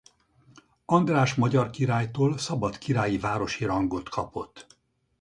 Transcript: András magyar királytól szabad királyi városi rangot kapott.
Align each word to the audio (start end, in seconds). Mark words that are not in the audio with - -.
András 0.85 1.35
magyar 1.35 1.69
királytól 1.69 2.37
szabad 2.37 2.77
királyi 2.77 3.17
városi 3.19 3.65
rangot 3.65 4.09
kapott. 4.09 4.67